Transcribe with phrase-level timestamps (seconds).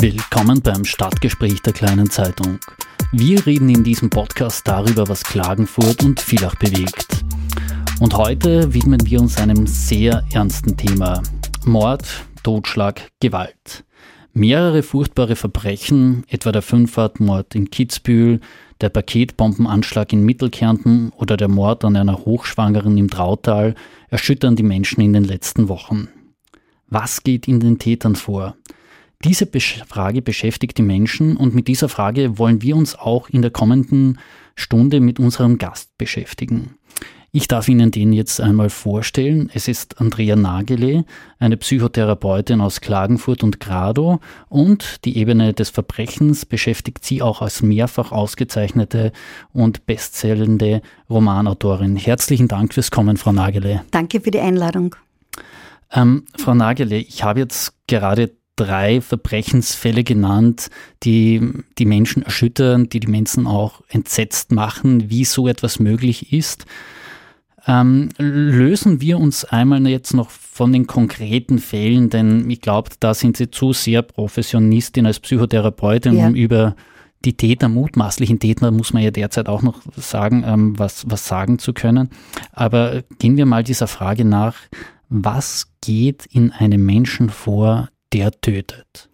[0.00, 2.60] Willkommen beim Stadtgespräch der kleinen Zeitung.
[3.10, 7.24] Wir reden in diesem Podcast darüber, was Klagenfurt und Villach bewegt.
[7.98, 11.20] Und heute widmen wir uns einem sehr ernsten Thema.
[11.64, 12.04] Mord,
[12.44, 13.84] Totschlag, Gewalt.
[14.32, 18.38] Mehrere furchtbare Verbrechen, etwa der Fünffahrtmord in Kitzbühel,
[18.80, 23.74] der Paketbombenanschlag in Mittelkärnten oder der Mord an einer Hochschwangeren im Trautal,
[24.10, 26.06] erschüttern die Menschen in den letzten Wochen.
[26.86, 28.54] Was geht in den Tätern vor?
[29.24, 29.48] Diese
[29.86, 34.20] Frage beschäftigt die Menschen und mit dieser Frage wollen wir uns auch in der kommenden
[34.54, 36.76] Stunde mit unserem Gast beschäftigen.
[37.30, 39.50] Ich darf Ihnen den jetzt einmal vorstellen.
[39.52, 41.04] Es ist Andrea Nagele,
[41.38, 47.60] eine Psychotherapeutin aus Klagenfurt und Grado und die Ebene des Verbrechens beschäftigt sie auch als
[47.60, 49.12] mehrfach ausgezeichnete
[49.52, 51.96] und bestsellende Romanautorin.
[51.96, 53.84] Herzlichen Dank fürs Kommen, Frau Nagele.
[53.90, 54.94] Danke für die Einladung.
[55.92, 60.68] Ähm, Frau Nagele, ich habe jetzt gerade drei Verbrechensfälle genannt,
[61.02, 61.40] die
[61.78, 66.66] die Menschen erschüttern, die die Menschen auch entsetzt machen, wie so etwas möglich ist.
[67.66, 73.14] Ähm, lösen wir uns einmal jetzt noch von den konkreten Fällen, denn ich glaube, da
[73.14, 76.26] sind Sie zu sehr Professionistin als Psychotherapeutin, ja.
[76.26, 76.74] um über
[77.24, 81.58] die Täter, mutmaßlichen Täter, muss man ja derzeit auch noch sagen, ähm, was, was sagen
[81.58, 82.10] zu können.
[82.52, 84.54] Aber gehen wir mal dieser Frage nach,
[85.08, 89.08] was geht in einem Menschen vor, der tötet?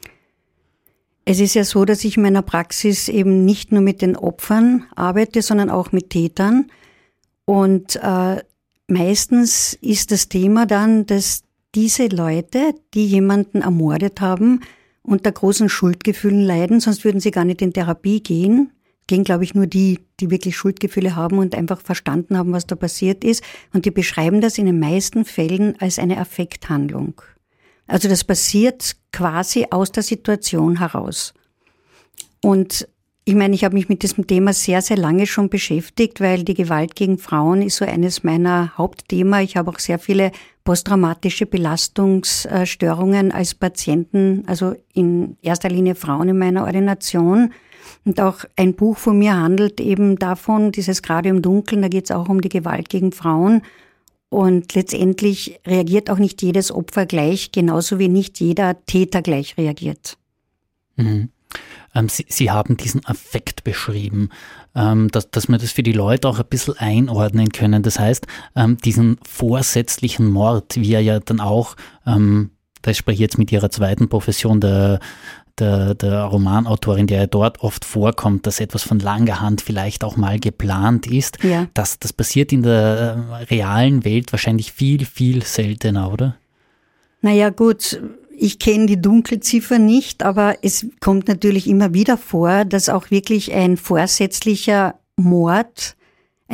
[1.24, 4.84] Es ist ja so, dass ich in meiner Praxis eben nicht nur mit den Opfern
[4.94, 6.70] arbeite, sondern auch mit Tätern.
[7.46, 8.42] Und äh,
[8.88, 11.42] meistens ist das Thema dann, dass
[11.74, 14.60] diese Leute, die jemanden ermordet haben,
[15.02, 18.72] unter großen Schuldgefühlen leiden, sonst würden sie gar nicht in Therapie gehen.
[19.06, 22.74] Gehen, glaube ich, nur die, die wirklich Schuldgefühle haben und einfach verstanden haben, was da
[22.74, 23.44] passiert ist.
[23.74, 27.20] Und die beschreiben das in den meisten Fällen als eine Affekthandlung.
[27.86, 31.34] Also das passiert quasi aus der Situation heraus.
[32.42, 32.88] Und
[33.26, 36.52] ich meine, ich habe mich mit diesem Thema sehr, sehr lange schon beschäftigt, weil die
[36.52, 39.40] Gewalt gegen Frauen ist so eines meiner Hauptthema.
[39.40, 40.30] Ich habe auch sehr viele
[40.62, 47.54] posttraumatische Belastungsstörungen als Patienten, also in erster Linie Frauen in meiner Ordination.
[48.04, 52.04] Und auch ein Buch von mir handelt eben davon, dieses gerade im Dunkeln, da geht
[52.04, 53.62] es auch um die Gewalt gegen Frauen.
[54.28, 60.16] Und letztendlich reagiert auch nicht jedes Opfer gleich, genauso wie nicht jeder Täter gleich reagiert.
[60.96, 61.30] Mhm.
[61.94, 64.30] Ähm, Sie, Sie, haben diesen Affekt beschrieben,
[64.74, 67.82] ähm, dass, dass wir das für die Leute auch ein bisschen einordnen können.
[67.82, 68.26] Das heißt,
[68.56, 72.50] ähm, diesen vorsätzlichen Mord, wie er ja dann auch, ähm,
[72.82, 74.98] da spreche ich jetzt mit Ihrer zweiten Profession, der,
[75.58, 80.16] der, der Romanautorin, der ja dort oft vorkommt, dass etwas von langer Hand vielleicht auch
[80.16, 81.42] mal geplant ist.
[81.42, 81.66] Ja.
[81.74, 86.36] Das, das passiert in der äh, realen Welt wahrscheinlich viel, viel seltener, oder?
[87.20, 88.00] Naja, gut
[88.36, 93.52] ich kenne die Dunkelziffer nicht, aber es kommt natürlich immer wieder vor, dass auch wirklich
[93.52, 95.96] ein vorsätzlicher Mord,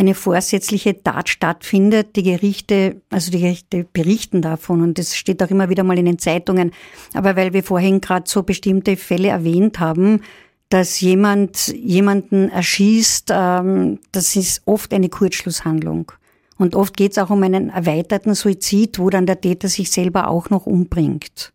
[0.01, 2.17] eine vorsätzliche Tat stattfindet.
[2.17, 6.07] Die Gerichte, also die Gerichte berichten davon und das steht auch immer wieder mal in
[6.07, 6.73] den Zeitungen.
[7.13, 10.23] Aber weil wir vorhin gerade so bestimmte Fälle erwähnt haben,
[10.71, 16.13] dass jemand jemanden erschießt, ähm, das ist oft eine Kurzschlusshandlung.
[16.57, 20.29] Und oft geht es auch um einen erweiterten Suizid, wo dann der Täter sich selber
[20.29, 21.53] auch noch umbringt.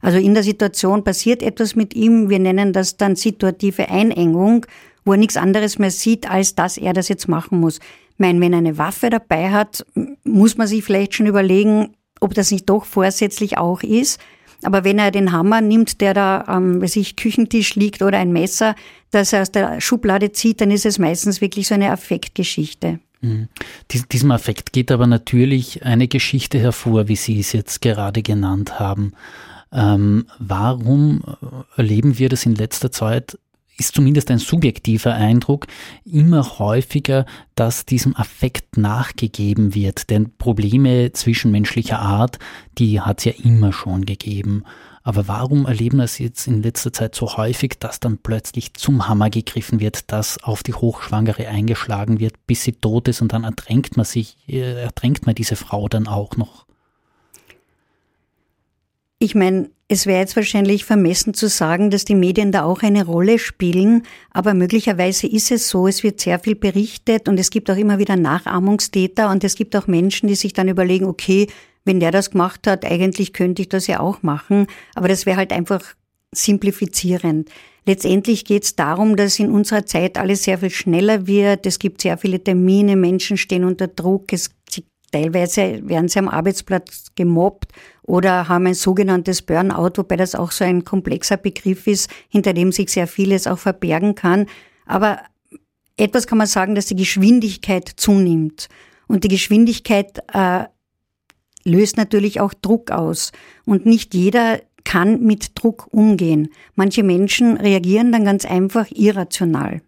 [0.00, 2.28] Also in der Situation passiert etwas mit ihm.
[2.28, 4.66] Wir nennen das dann situative Einengung,
[5.08, 7.78] wo er nichts anderes mehr sieht, als dass er das jetzt machen muss.
[7.78, 9.84] Ich meine, wenn er eine Waffe dabei hat,
[10.22, 14.20] muss man sich vielleicht schon überlegen, ob das nicht doch vorsätzlich auch ist.
[14.62, 18.32] Aber wenn er den Hammer nimmt, der da am weiß ich, Küchentisch liegt oder ein
[18.32, 18.74] Messer,
[19.10, 22.98] das er aus der Schublade zieht, dann ist es meistens wirklich so eine Affektgeschichte.
[23.22, 23.48] Mhm.
[24.12, 29.12] Diesem Affekt geht aber natürlich eine Geschichte hervor, wie Sie es jetzt gerade genannt haben.
[29.72, 31.22] Ähm, warum
[31.76, 33.38] erleben wir das in letzter Zeit?
[33.78, 35.66] Ist zumindest ein subjektiver Eindruck
[36.04, 40.10] immer häufiger, dass diesem Affekt nachgegeben wird.
[40.10, 42.38] Denn Probleme zwischenmenschlicher Art,
[42.76, 44.64] die hat es ja immer schon gegeben.
[45.08, 49.08] Aber warum erleben wir es jetzt in letzter Zeit so häufig, dass dann plötzlich zum
[49.08, 53.44] Hammer gegriffen wird, dass auf die Hochschwangere eingeschlagen wird, bis sie tot ist und dann
[53.44, 56.66] ertränkt man sich, äh, ertränkt man diese Frau dann auch noch?
[59.18, 63.06] Ich meine, es wäre jetzt wahrscheinlich vermessen zu sagen, dass die Medien da auch eine
[63.06, 67.70] Rolle spielen, aber möglicherweise ist es so, es wird sehr viel berichtet und es gibt
[67.70, 71.46] auch immer wieder Nachahmungstäter und es gibt auch Menschen, die sich dann überlegen, okay,
[71.86, 75.38] wenn der das gemacht hat, eigentlich könnte ich das ja auch machen, aber das wäre
[75.38, 75.82] halt einfach
[76.32, 77.48] simplifizierend.
[77.86, 81.64] Letztendlich geht es darum, dass in unserer Zeit alles sehr viel schneller wird.
[81.64, 84.50] Es gibt sehr viele Termine, Menschen stehen unter Druck, es
[85.10, 87.72] teilweise werden sie am Arbeitsplatz gemobbt
[88.02, 92.72] oder haben ein sogenanntes Burnout, wobei das auch so ein komplexer Begriff ist, hinter dem
[92.72, 94.46] sich sehr vieles auch verbergen kann.
[94.86, 95.20] Aber
[95.96, 98.68] etwas kann man sagen, dass die Geschwindigkeit zunimmt.
[99.08, 100.64] Und die Geschwindigkeit äh,
[101.64, 103.32] löst natürlich auch Druck aus.
[103.64, 106.48] Und nicht jeder kann mit Druck umgehen.
[106.74, 109.82] Manche Menschen reagieren dann ganz einfach irrational.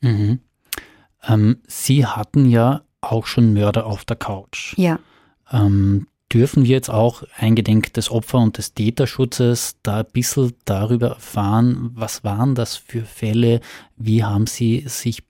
[0.00, 0.40] Mhm.
[1.26, 2.82] Ähm, Sie hatten ja
[3.12, 4.74] auch schon Mörder auf der Couch.
[4.76, 4.98] Ja.
[5.52, 11.10] Ähm, dürfen wir jetzt auch eingedenk des Opfer- und des Täterschutzes da ein bisschen darüber
[11.10, 13.60] erfahren, was waren das für Fälle,
[13.96, 15.22] wie haben Sie sich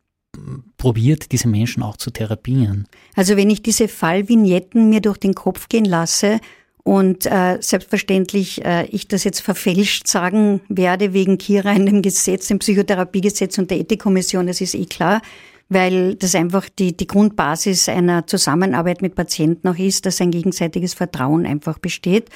[0.76, 2.88] probiert, diese Menschen auch zu therapieren?
[3.15, 6.41] Also wenn ich diese Fallvignetten mir durch den Kopf gehen lasse
[6.82, 12.49] und äh, selbstverständlich äh, ich das jetzt verfälscht sagen werde wegen Kira in dem Gesetz,
[12.49, 15.23] dem Psychotherapiegesetz und der Ethikkommission, das ist eh klar,
[15.69, 20.94] weil das einfach die, die Grundbasis einer Zusammenarbeit mit Patienten auch ist, dass ein gegenseitiges
[20.94, 22.31] Vertrauen einfach besteht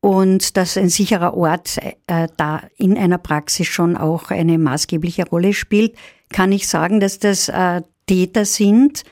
[0.00, 5.52] und dass ein sicherer Ort äh, da in einer Praxis schon auch eine maßgebliche Rolle
[5.52, 5.96] spielt,
[6.30, 9.02] kann ich sagen, dass das äh, Täter sind,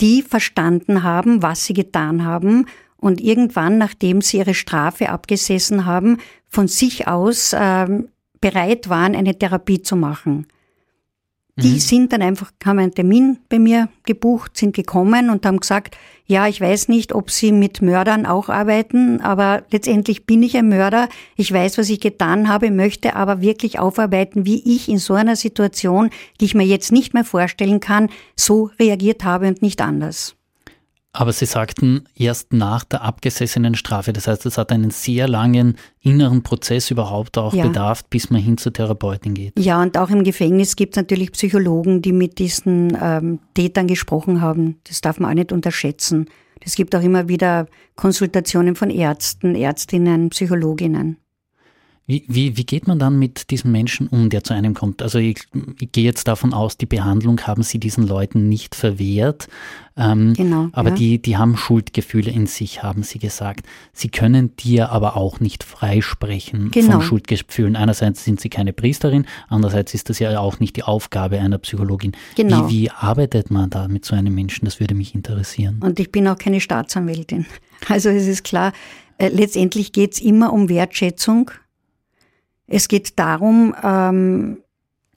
[0.00, 2.66] die verstanden haben, was sie getan haben
[2.96, 6.18] und irgendwann, nachdem sie ihre Strafe abgesessen haben,
[6.48, 8.08] von sich aus ähm,
[8.40, 10.46] bereit waren, eine Therapie zu machen.
[11.60, 11.78] Die mhm.
[11.80, 16.46] sind dann einfach, haben einen Termin bei mir gebucht, sind gekommen und haben gesagt, ja,
[16.46, 21.08] ich weiß nicht, ob sie mit Mördern auch arbeiten, aber letztendlich bin ich ein Mörder.
[21.36, 25.34] Ich weiß, was ich getan habe, möchte aber wirklich aufarbeiten, wie ich in so einer
[25.34, 26.10] Situation,
[26.40, 30.37] die ich mir jetzt nicht mehr vorstellen kann, so reagiert habe und nicht anders.
[31.18, 34.12] Aber Sie sagten erst nach der abgesessenen Strafe.
[34.12, 37.66] Das heißt, es hat einen sehr langen inneren Prozess überhaupt auch ja.
[37.66, 39.58] bedarf, bis man hin zur Therapeutin geht.
[39.58, 44.40] Ja, und auch im Gefängnis gibt es natürlich Psychologen, die mit diesen ähm, Tätern gesprochen
[44.40, 44.78] haben.
[44.84, 46.26] Das darf man auch nicht unterschätzen.
[46.60, 47.66] Es gibt auch immer wieder
[47.96, 51.16] Konsultationen von Ärzten, Ärztinnen, Psychologinnen.
[52.08, 55.02] Wie, wie, wie geht man dann mit diesem Menschen um, der zu einem kommt?
[55.02, 55.40] Also ich,
[55.78, 59.46] ich gehe jetzt davon aus, die Behandlung haben Sie diesen Leuten nicht verwehrt.
[59.94, 60.70] Ähm, genau.
[60.72, 60.94] Aber ja.
[60.94, 63.66] die, die haben Schuldgefühle in sich, haben Sie gesagt.
[63.92, 66.92] Sie können dir aber auch nicht freisprechen genau.
[66.92, 67.76] von Schuldgefühlen.
[67.76, 72.12] Einerseits sind Sie keine Priesterin, andererseits ist das ja auch nicht die Aufgabe einer Psychologin.
[72.36, 72.70] Genau.
[72.70, 74.64] Wie, wie arbeitet man da mit so einem Menschen?
[74.64, 75.80] Das würde mich interessieren.
[75.80, 77.44] Und ich bin auch keine Staatsanwältin.
[77.86, 78.72] Also es ist klar,
[79.18, 81.50] äh, letztendlich geht es immer um Wertschätzung
[82.68, 84.58] es geht darum, ähm,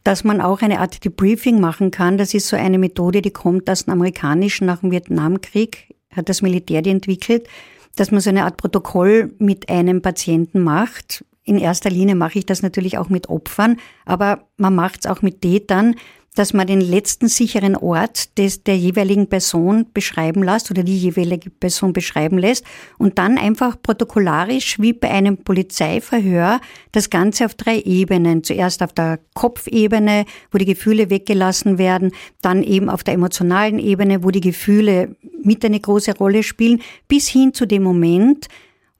[0.03, 2.17] dass man auch eine Art Debriefing machen kann.
[2.17, 6.41] Das ist so eine Methode, die kommt aus dem amerikanischen nach dem Vietnamkrieg, hat das
[6.41, 7.47] Militär die entwickelt,
[7.95, 11.23] dass man so eine Art Protokoll mit einem Patienten macht.
[11.43, 15.21] In erster Linie mache ich das natürlich auch mit Opfern, aber man macht es auch
[15.21, 15.95] mit Tätern,
[16.35, 21.49] dass man den letzten sicheren Ort des, der jeweiligen Person beschreiben lässt oder die jeweilige
[21.49, 22.65] Person beschreiben lässt
[22.97, 26.61] und dann einfach protokollarisch wie bei einem Polizeiverhör
[26.93, 28.45] das Ganze auf drei Ebenen.
[28.45, 32.11] Zuerst auf der Kopfebene, wo die Gefühle weggelassen werden,
[32.41, 37.27] dann eben auf der emotionalen Ebene, wo die Gefühle mit eine große Rolle spielen, bis
[37.27, 38.47] hin zu dem Moment,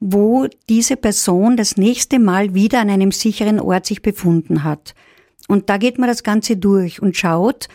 [0.01, 4.95] wo diese Person das nächste Mal wieder an einem sicheren Ort sich befunden hat.
[5.51, 7.68] Und da geht man das Ganze durch und schaut,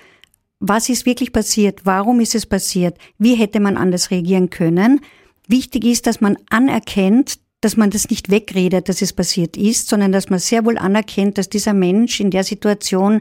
[0.60, 5.02] was ist wirklich passiert, warum ist es passiert, wie hätte man anders reagieren können.
[5.46, 10.10] Wichtig ist, dass man anerkennt, dass man das nicht wegredet, dass es passiert ist, sondern
[10.10, 13.20] dass man sehr wohl anerkennt, dass dieser Mensch in der Situation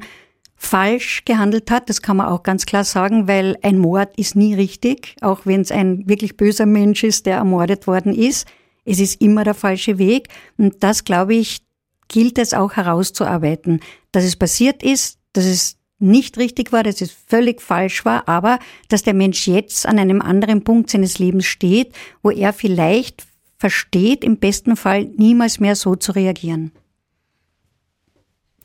[0.56, 1.90] falsch gehandelt hat.
[1.90, 5.60] Das kann man auch ganz klar sagen, weil ein Mord ist nie richtig, auch wenn
[5.60, 8.48] es ein wirklich böser Mensch ist, der ermordet worden ist.
[8.86, 10.30] Es ist immer der falsche Weg.
[10.58, 11.65] Und das, glaube ich,
[12.08, 13.80] gilt es auch herauszuarbeiten,
[14.12, 18.60] dass es passiert ist, dass es nicht richtig war, dass es völlig falsch war, aber
[18.90, 23.26] dass der Mensch jetzt an einem anderen Punkt seines Lebens steht, wo er vielleicht
[23.58, 26.72] versteht, im besten Fall niemals mehr so zu reagieren.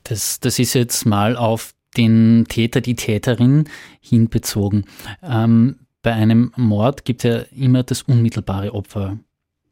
[0.03, 3.65] Das, das ist jetzt mal auf den Täter, die Täterin
[3.99, 4.85] hinbezogen.
[5.21, 9.19] Ähm, bei einem Mord gibt es ja immer das unmittelbare Opfer.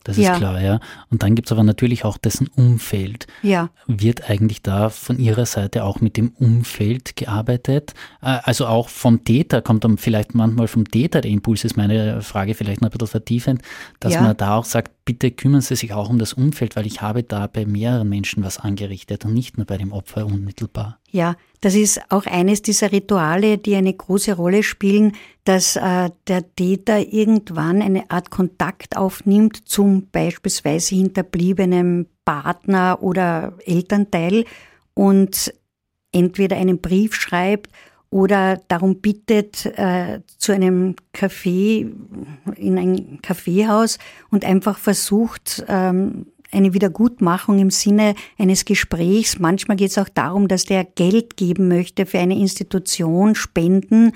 [0.04, 0.32] Das ja.
[0.32, 0.80] ist klar, ja.
[1.12, 3.28] Und dann gibt es aber natürlich auch dessen Umfeld.
[3.44, 3.70] Ja.
[3.86, 7.94] Wird eigentlich da von Ihrer Seite auch mit dem Umfeld gearbeitet?
[8.22, 12.22] Äh, also auch vom Täter, kommt dann vielleicht manchmal vom Täter der Impuls, ist meine
[12.22, 13.62] Frage vielleicht noch ein bisschen vertiefend,
[14.00, 14.22] dass ja.
[14.22, 17.24] man da auch sagt, bitte kümmern Sie sich auch um das Umfeld, weil ich habe
[17.24, 21.00] da bei mehreren Menschen was angerichtet und nicht nur bei dem Opfer unmittelbar.
[21.12, 25.14] Ja, das ist auch eines dieser Rituale, die eine große Rolle spielen,
[25.44, 34.46] dass äh, der Täter irgendwann eine Art Kontakt aufnimmt zum beispielsweise hinterbliebenen Partner oder Elternteil
[34.94, 35.54] und
[36.12, 37.72] entweder einen Brief schreibt
[38.12, 41.92] oder darum bittet, äh, zu einem Café,
[42.56, 44.00] in ein Kaffeehaus
[44.32, 49.40] und einfach versucht, ähm, eine Wiedergutmachung im Sinne eines Gesprächs.
[49.40, 54.14] Manchmal geht es auch darum, dass der Geld geben möchte für eine Institution, Spenden,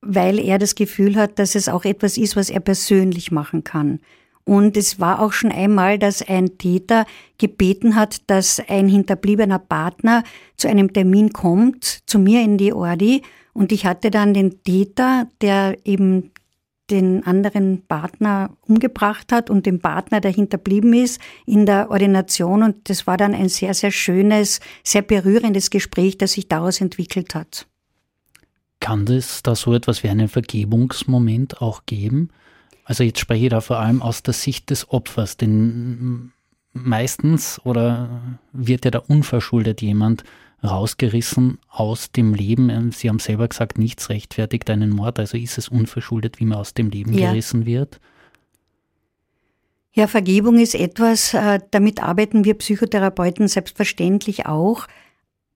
[0.00, 4.00] weil er das Gefühl hat, dass es auch etwas ist, was er persönlich machen kann.
[4.44, 7.06] Und es war auch schon einmal, dass ein Täter
[7.38, 10.24] gebeten hat, dass ein hinterbliebener Partner
[10.56, 13.22] zu einem Termin kommt, zu mir in die Ordi.
[13.52, 16.32] Und ich hatte dann den Täter, der eben
[16.90, 22.62] den anderen Partner umgebracht hat und den Partner, der hinterblieben ist, in der Ordination.
[22.62, 27.34] Und das war dann ein sehr, sehr schönes, sehr berührendes Gespräch, das sich daraus entwickelt
[27.34, 27.66] hat.
[28.80, 32.30] Kann es da so etwas wie einen Vergebungsmoment auch geben?
[32.84, 36.32] Also jetzt spreche ich da vor allem aus der Sicht des Opfers, denn
[36.72, 38.20] meistens oder
[38.52, 40.24] wird ja da unverschuldet jemand
[40.62, 42.92] rausgerissen aus dem Leben.
[42.92, 46.74] Sie haben selber gesagt, nichts rechtfertigt einen Mord, also ist es unverschuldet, wie man aus
[46.74, 47.30] dem Leben ja.
[47.30, 48.00] gerissen wird.
[49.92, 54.86] Ja, Vergebung ist etwas, äh, damit arbeiten wir Psychotherapeuten selbstverständlich auch.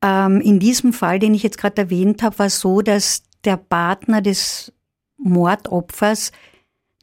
[0.02, 3.56] Ähm, in diesem Fall, den ich jetzt gerade erwähnt habe, war es so, dass der
[3.56, 4.72] Partner des
[5.18, 6.32] Mordopfers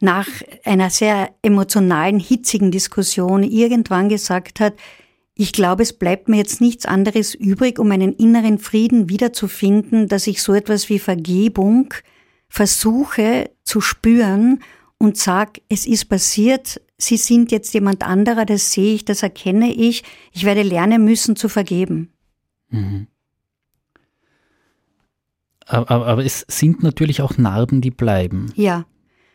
[0.01, 0.27] nach
[0.65, 4.73] einer sehr emotionalen, hitzigen Diskussion irgendwann gesagt hat,
[5.41, 10.27] ich glaube, es bleibt mir jetzt nichts anderes übrig, um einen inneren Frieden wiederzufinden, dass
[10.27, 11.93] ich so etwas wie Vergebung
[12.47, 14.61] versuche zu spüren
[14.99, 19.73] und sag, es ist passiert, Sie sind jetzt jemand anderer, das sehe ich, das erkenne
[19.73, 22.11] ich, ich werde lernen müssen zu vergeben.
[22.69, 23.07] Mhm.
[25.65, 28.51] Aber, aber, es sind natürlich auch Narben, die bleiben.
[28.55, 28.85] Ja.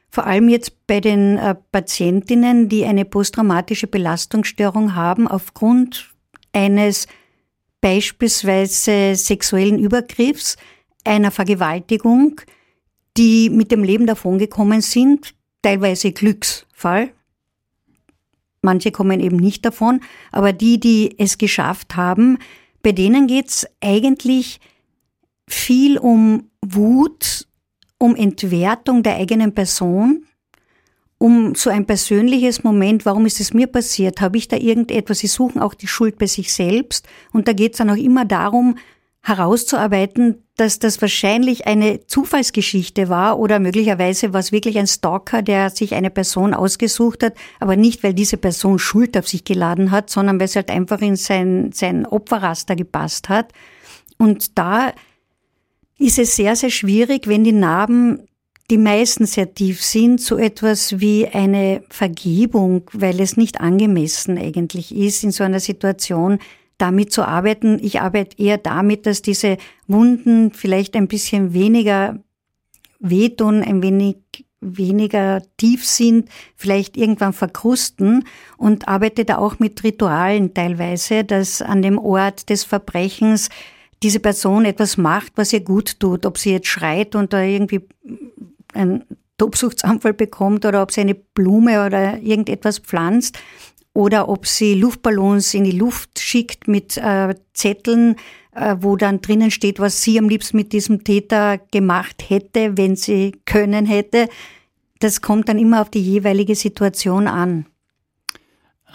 [0.08, 6.10] Vor allem jetzt bei den äh, Patientinnen, die eine posttraumatische Belastungsstörung haben aufgrund
[6.52, 7.06] eines
[7.80, 10.56] beispielsweise sexuellen Übergriffs,
[11.04, 12.40] einer Vergewaltigung,
[13.16, 17.10] die mit dem Leben davongekommen sind, teilweise Glücksfall.
[18.62, 20.00] Manche kommen eben nicht davon,
[20.32, 22.38] aber die, die es geschafft haben,
[22.82, 24.60] bei denen geht's eigentlich
[25.48, 27.46] viel um Wut,
[28.06, 30.24] um Entwertung der eigenen Person,
[31.18, 35.26] um so ein persönliches Moment, warum ist es mir passiert, habe ich da irgendetwas, sie
[35.26, 37.08] suchen auch die Schuld bei sich selbst.
[37.32, 38.76] Und da geht es dann auch immer darum,
[39.22, 45.70] herauszuarbeiten, dass das wahrscheinlich eine Zufallsgeschichte war oder möglicherweise war es wirklich ein Stalker, der
[45.70, 50.10] sich eine Person ausgesucht hat, aber nicht, weil diese Person Schuld auf sich geladen hat,
[50.10, 53.52] sondern weil es halt einfach in sein, sein Opferraster gepasst hat.
[54.16, 54.92] Und da
[55.98, 58.28] ist es sehr, sehr schwierig, wenn die Narben,
[58.70, 64.94] die meisten sehr tief sind, so etwas wie eine Vergebung, weil es nicht angemessen eigentlich
[64.94, 66.38] ist, in so einer Situation
[66.78, 67.78] damit zu arbeiten.
[67.80, 72.18] Ich arbeite eher damit, dass diese Wunden vielleicht ein bisschen weniger
[72.98, 74.16] wehtun, ein wenig
[74.60, 78.24] weniger tief sind, vielleicht irgendwann verkrusten
[78.56, 83.48] und arbeite da auch mit Ritualen teilweise, dass an dem Ort des Verbrechens
[84.06, 87.80] diese Person etwas macht, was ihr gut tut, ob sie jetzt schreit und da irgendwie
[88.72, 89.02] einen
[89.36, 93.36] Tobsuchtsanfall bekommt oder ob sie eine Blume oder irgendetwas pflanzt
[93.94, 98.14] oder ob sie Luftballons in die Luft schickt mit äh, Zetteln,
[98.54, 102.94] äh, wo dann drinnen steht, was sie am liebsten mit diesem Täter gemacht hätte, wenn
[102.94, 104.28] sie können hätte.
[105.00, 107.66] Das kommt dann immer auf die jeweilige Situation an.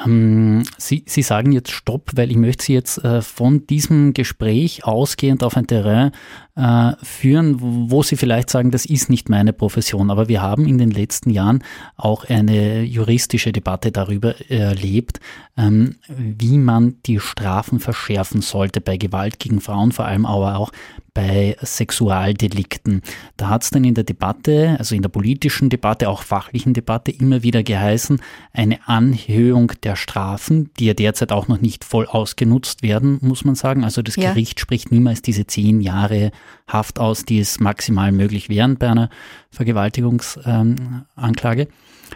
[0.06, 4.86] Ähm, Sie, Sie sagen jetzt Stopp, weil ich möchte Sie jetzt äh, von diesem Gespräch
[4.86, 6.12] ausgehend auf ein Terrain
[6.56, 10.10] äh, führen, wo Sie vielleicht sagen, das ist nicht meine Profession.
[10.10, 11.64] Aber wir haben in den letzten Jahren
[11.98, 15.20] auch eine juristische Debatte darüber erlebt,
[15.58, 20.72] ähm, wie man die Strafen verschärfen sollte bei Gewalt gegen Frauen, vor allem aber auch
[21.14, 23.02] bei Sexualdelikten.
[23.36, 27.12] Da hat es dann in der Debatte, also in der politischen Debatte, auch fachlichen Debatte
[27.12, 28.22] immer wieder geheißen,
[28.54, 33.56] eine Anhöhung der Strafen, die ja derzeit auch noch nicht voll ausgenutzt werden, muss man
[33.56, 33.84] sagen.
[33.84, 34.30] Also das ja.
[34.30, 36.32] Gericht spricht niemals diese zehn Jahre
[36.68, 39.10] Haft aus, die es maximal möglich wären bei einer
[39.50, 41.68] Vergewaltigungsanklage.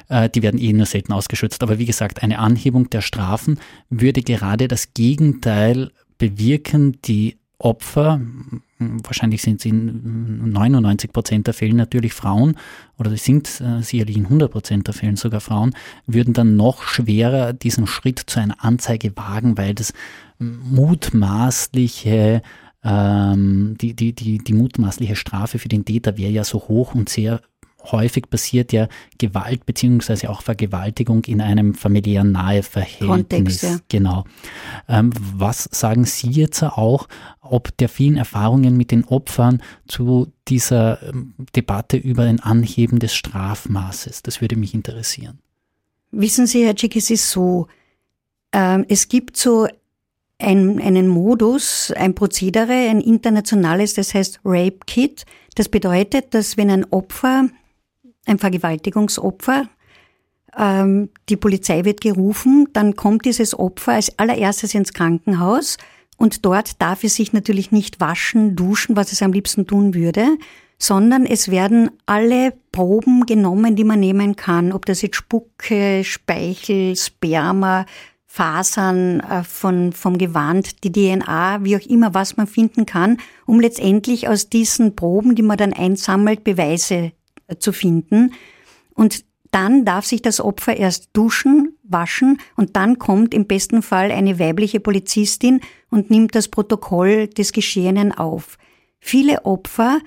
[0.10, 1.64] Ähm, die werden eh nur selten ausgeschützt.
[1.64, 3.60] Aber wie gesagt, eine Anhebung der Strafen
[3.90, 7.02] würde gerade das Gegenteil bewirken.
[7.04, 8.20] Die Opfer,
[8.80, 12.58] wahrscheinlich sind sie in 99 Prozent der Fälle natürlich Frauen,
[12.98, 15.74] oder sie sind äh, sicherlich in 100 Prozent der Fälle sogar Frauen,
[16.06, 19.94] würden dann noch schwerer diesen Schritt zu einer Anzeige wagen, weil das
[20.40, 22.42] mutmaßliche
[22.84, 27.10] ähm, die, die, die, die mutmaßliche Strafe für den Täter wäre ja so hoch und
[27.10, 27.42] sehr
[27.92, 28.88] häufig passiert ja
[29.18, 33.08] Gewalt beziehungsweise auch Vergewaltigung in einem familiären Naheverhältnis.
[33.08, 33.78] Kontext, ja.
[33.90, 34.26] Genau.
[34.88, 37.08] Ähm, was sagen Sie jetzt auch,
[37.42, 43.16] ob der vielen Erfahrungen mit den Opfern zu dieser ähm, Debatte über ein Anheben des
[43.16, 44.24] Strafmaßes?
[44.24, 45.40] Das würde mich interessieren.
[46.12, 47.68] Wissen Sie, Herr Schick, es ist so,
[48.54, 49.68] ähm, es gibt so
[50.40, 55.26] ein, einen Modus, ein Prozedere, ein internationales, das heißt Rape Kit.
[55.56, 57.50] Das bedeutet, dass wenn ein Opfer,
[58.26, 59.68] ein Vergewaltigungsopfer,
[60.58, 65.78] ähm, die Polizei wird gerufen, dann kommt dieses Opfer als allererstes ins Krankenhaus
[66.18, 70.38] und dort darf es sich natürlich nicht waschen, duschen, was es am liebsten tun würde,
[70.78, 76.96] sondern es werden alle Proben genommen, die man nehmen kann, ob das jetzt Spucke, Speichel,
[76.96, 77.86] Sperma,
[78.26, 83.62] Fasern äh, von, vom Gewand, die DNA, wie auch immer, was man finden kann, um
[83.62, 87.14] letztendlich aus diesen Proben, die man dann einsammelt, Beweise
[87.60, 88.34] zu finden.
[88.94, 94.12] Und dann darf sich das Opfer erst duschen, waschen und dann kommt im besten Fall
[94.12, 98.58] eine weibliche Polizistin und nimmt das Protokoll des Geschehenen auf.
[99.00, 100.00] Viele Opfer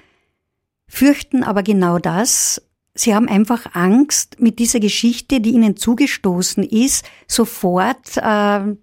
[0.86, 2.60] fürchten aber genau das,
[2.98, 8.74] Sie haben einfach Angst, mit dieser Geschichte, die Ihnen zugestoßen ist, sofort äh,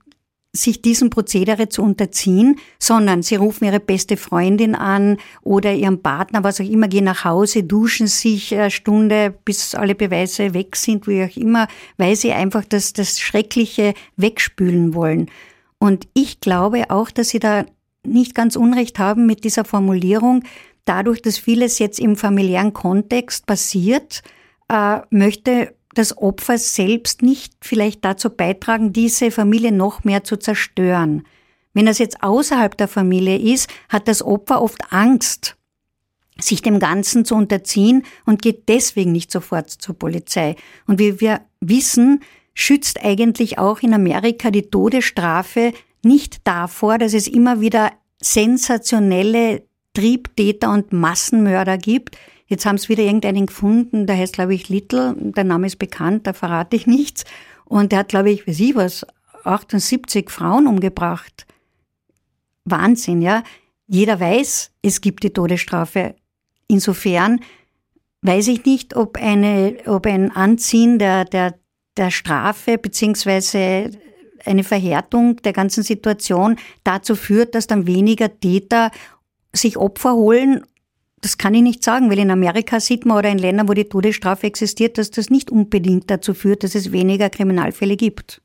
[0.55, 6.43] sich diesem Prozedere zu unterziehen, sondern sie rufen ihre beste Freundin an oder ihren Partner,
[6.43, 11.07] was auch immer, gehen nach Hause, duschen sich eine Stunde, bis alle Beweise weg sind,
[11.07, 15.29] wie auch immer, weil sie einfach das, das Schreckliche wegspülen wollen.
[15.77, 17.65] Und ich glaube auch, dass sie da
[18.03, 20.43] nicht ganz Unrecht haben mit dieser Formulierung,
[20.85, 24.21] dadurch, dass vieles jetzt im familiären Kontext passiert,
[24.69, 31.23] äh, möchte das Opfer selbst nicht vielleicht dazu beitragen, diese Familie noch mehr zu zerstören.
[31.73, 35.57] Wenn das jetzt außerhalb der Familie ist, hat das Opfer oft Angst,
[36.39, 40.55] sich dem Ganzen zu unterziehen und geht deswegen nicht sofort zur Polizei.
[40.87, 42.21] Und wie wir wissen,
[42.53, 45.73] schützt eigentlich auch in Amerika die Todesstrafe
[46.03, 52.17] nicht davor, dass es immer wieder sensationelle Triebtäter und Massenmörder gibt.
[52.47, 55.15] Jetzt haben sie wieder irgendeinen gefunden, der heißt, glaube ich, Little.
[55.17, 57.23] Der Name ist bekannt, da verrate ich nichts.
[57.65, 59.05] Und der hat, glaube ich, weiß ich was,
[59.43, 61.45] 78 Frauen umgebracht.
[62.65, 63.43] Wahnsinn, ja.
[63.87, 66.15] Jeder weiß, es gibt die Todesstrafe.
[66.67, 67.41] Insofern
[68.21, 71.55] weiß ich nicht, ob eine, ob ein Anziehen der, der,
[71.97, 73.91] der Strafe beziehungsweise
[74.43, 78.91] eine Verhärtung der ganzen Situation dazu führt, dass dann weniger Täter
[79.53, 80.65] sich Opfer holen,
[81.25, 83.85] das kann ich nicht sagen, weil in Amerika sieht man oder in Ländern, wo die
[83.85, 88.43] Todesstrafe existiert, dass das nicht unbedingt dazu führt, dass es weniger Kriminalfälle gibt.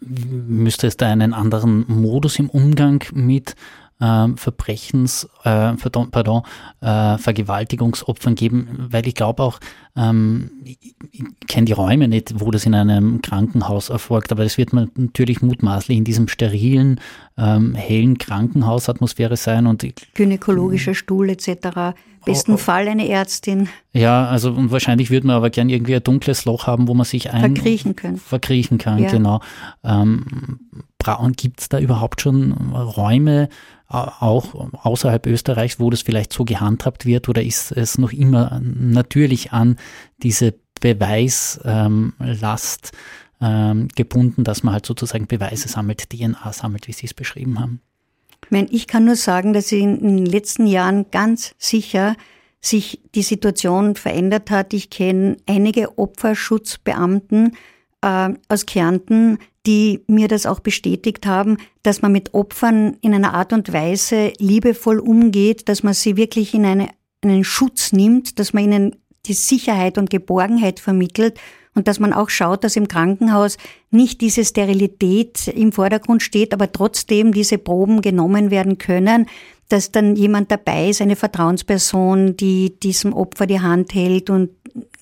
[0.00, 3.54] Müsste es da einen anderen Modus im Umgang mit
[4.02, 5.72] äh, Verbrechens, äh,
[6.10, 6.42] pardon,
[6.80, 9.60] äh, Vergewaltigungsopfern geben, weil ich glaube auch,
[9.96, 14.58] ähm, ich, ich kenne die Räume nicht, wo das in einem Krankenhaus erfolgt, aber das
[14.58, 17.00] wird man natürlich mutmaßlich in diesem sterilen,
[17.38, 21.94] ähm, hellen Krankenhausatmosphäre sein und gynäkologischer Stuhl etc.
[22.24, 22.58] Besten oh, oh.
[22.58, 23.68] Fall eine Ärztin.
[23.92, 27.04] Ja, also und wahrscheinlich würde man aber gern irgendwie ein dunkles Loch haben, wo man
[27.04, 28.16] sich ein verkriechen kann.
[28.16, 29.10] Verkriechen kann, ja.
[29.10, 29.40] genau.
[29.82, 30.60] Ähm,
[31.36, 33.48] Gibt es da überhaupt schon Räume,
[33.88, 39.52] auch außerhalb Österreichs, wo das vielleicht so gehandhabt wird, oder ist es noch immer natürlich
[39.52, 39.76] an
[40.22, 42.92] diese Beweislast
[43.40, 47.80] ähm, gebunden, dass man halt sozusagen Beweise sammelt, DNA sammelt, wie Sie es beschrieben haben?
[48.50, 52.16] Ich kann nur sagen, dass in den letzten Jahren ganz sicher
[52.60, 54.74] sich die Situation verändert hat.
[54.74, 57.56] Ich kenne einige Opferschutzbeamten
[58.02, 63.34] äh, aus Kärnten, die mir das auch bestätigt haben, dass man mit Opfern in einer
[63.34, 66.88] Art und Weise liebevoll umgeht, dass man sie wirklich in eine,
[67.22, 68.96] einen Schutz nimmt, dass man ihnen
[69.26, 71.38] die Sicherheit und Geborgenheit vermittelt
[71.74, 73.56] und dass man auch schaut, dass im Krankenhaus
[73.90, 79.26] nicht diese Sterilität im Vordergrund steht, aber trotzdem diese Proben genommen werden können,
[79.68, 84.50] dass dann jemand dabei ist, eine Vertrauensperson, die diesem Opfer die Hand hält und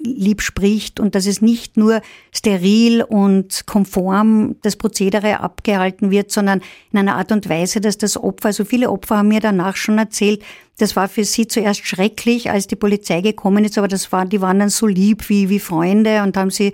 [0.02, 2.00] lieb spricht und dass es nicht nur
[2.32, 8.16] steril und konform das Prozedere abgehalten wird, sondern in einer Art und Weise, dass das
[8.16, 10.42] Opfer, also viele Opfer haben mir danach schon erzählt,
[10.78, 14.40] das war für sie zuerst schrecklich, als die Polizei gekommen ist, aber das war, die
[14.40, 16.72] waren dann so lieb wie, wie Freunde und haben sie äh,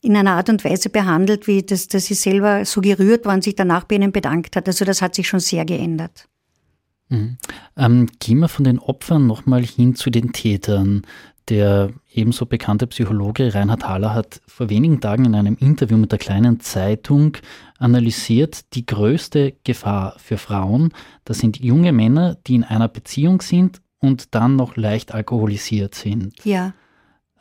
[0.00, 3.54] in einer Art und Weise behandelt, wie das, dass sie selber so gerührt waren, sich
[3.54, 4.66] danach bei ihnen bedankt hat.
[4.68, 6.28] Also das hat sich schon sehr geändert.
[7.08, 7.38] Mhm.
[7.76, 11.02] Ähm, gehen wir von den Opfern nochmal hin zu den Tätern.
[11.50, 16.18] Der ebenso bekannte Psychologe Reinhard Haller hat vor wenigen Tagen in einem Interview mit der
[16.18, 17.36] kleinen Zeitung
[17.78, 20.92] analysiert, die größte Gefahr für Frauen,
[21.24, 26.42] das sind junge Männer, die in einer Beziehung sind und dann noch leicht alkoholisiert sind.
[26.44, 26.72] Ja.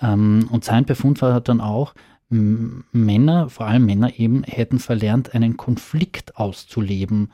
[0.01, 1.93] Ähm, und sein Befund war dann auch,
[2.29, 7.31] Männer, vor allem Männer eben, hätten verlernt, einen Konflikt auszuleben.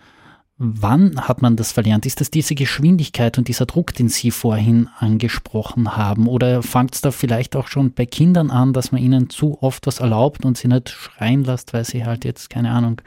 [0.62, 2.06] Wann hat man das verlernt?
[2.06, 6.28] Ist das diese Geschwindigkeit und dieser Druck, den Sie vorhin angesprochen haben?
[6.28, 9.88] Oder fängt es da vielleicht auch schon bei Kindern an, dass man ihnen zu oft
[9.88, 13.02] was erlaubt und sie nicht schreien lässt, weil sie halt jetzt, keine Ahnung,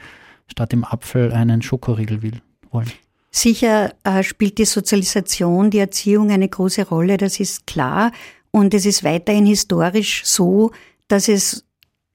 [0.46, 2.90] statt dem Apfel einen Schokoriegel will, wollen?
[3.30, 8.12] Sicher äh, spielt die Sozialisation, die Erziehung eine große Rolle, das ist klar.
[8.50, 10.70] Und es ist weiterhin historisch so,
[11.06, 11.66] dass es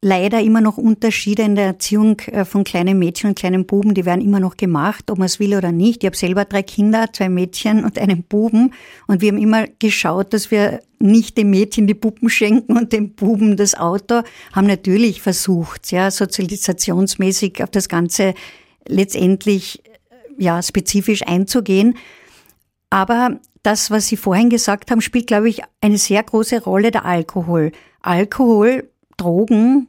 [0.02, 4.06] leider immer noch Unterschiede in der Erziehung äh, von kleinen Mädchen und kleinen Buben, die
[4.06, 6.04] werden immer noch gemacht, ob man es will oder nicht.
[6.04, 8.74] Ich habe selber drei Kinder, zwei Mädchen und einen Buben
[9.08, 13.16] und wir haben immer geschaut, dass wir nicht dem Mädchen die Puppen schenken und dem
[13.16, 14.22] Buben das Auto,
[14.54, 18.34] haben natürlich versucht, ja, sozialisationsmäßig auf das Ganze
[18.88, 19.82] letztendlich
[20.38, 21.98] ja, spezifisch einzugehen.
[22.90, 27.06] Aber das, was Sie vorhin gesagt haben, spielt, glaube ich, eine sehr große Rolle der
[27.06, 27.72] Alkohol.
[28.02, 29.88] Alkohol Drogen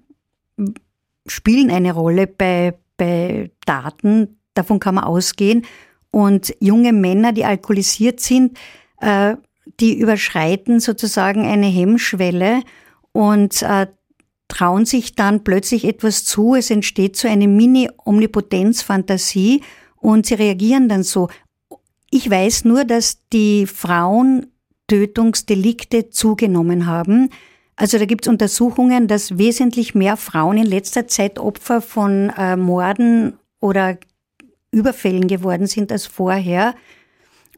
[1.27, 5.65] spielen eine Rolle bei, bei Daten, davon kann man ausgehen.
[6.11, 8.59] Und junge Männer, die alkoholisiert sind,
[9.01, 9.37] äh,
[9.81, 12.63] die überschreiten sozusagen eine Hemmschwelle
[13.13, 13.87] und äh,
[14.49, 16.55] trauen sich dann plötzlich etwas zu.
[16.55, 19.61] Es entsteht so eine Mini-Omnipotenz-Fantasie
[19.97, 21.29] und sie reagieren dann so.
[22.11, 24.47] Ich weiß nur, dass die Frauen
[24.87, 27.29] Tötungsdelikte zugenommen haben.
[27.81, 32.57] Also da gibt es Untersuchungen, dass wesentlich mehr Frauen in letzter Zeit Opfer von äh,
[32.57, 33.99] Morden oder
[34.73, 36.75] Überfällen geworden sind als vorher.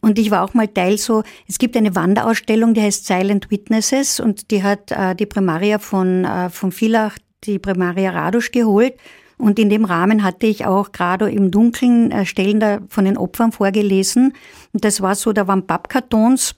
[0.03, 4.21] Und ich war auch mal Teil so, es gibt eine Wanderausstellung, die heißt Silent Witnesses
[4.21, 8.95] und die hat äh, die Primaria von, äh, von Villach, die Primaria Radusch geholt.
[9.39, 13.17] Und in dem Rahmen hatte ich auch gerade im Dunkeln äh, Stellen da von den
[13.17, 14.35] Opfern vorgelesen.
[14.75, 16.57] Und das war so, da waren Pappkartons,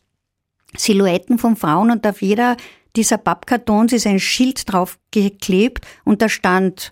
[0.76, 2.56] Silhouetten von Frauen und auf jeder
[2.96, 6.90] dieser Pappkartons ist ein Schild drauf geklebt und da stand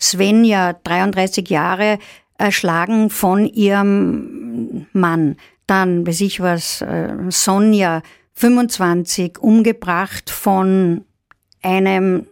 [0.00, 1.98] Svenja, 33 Jahre,
[2.38, 5.36] erschlagen von ihrem Mann.
[5.66, 11.04] Dann, weiß ich was, äh, Sonja, 25, umgebracht von
[11.62, 12.26] einem